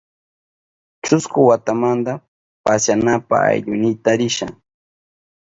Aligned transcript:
Chusku 1.05 1.39
watamanta 1.49 2.13
pasyanapa 2.65 3.35
aylluynita 3.49 4.11
risha. 4.19 4.47